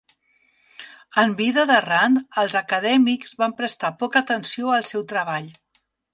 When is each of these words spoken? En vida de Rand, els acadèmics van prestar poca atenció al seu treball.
En 1.23 1.35
vida 1.41 1.65
de 1.71 1.75
Rand, 1.85 2.21
els 2.45 2.57
acadèmics 2.63 3.37
van 3.43 3.55
prestar 3.61 3.93
poca 4.01 4.25
atenció 4.27 4.75
al 4.81 4.91
seu 4.95 5.07
treball. 5.15 5.55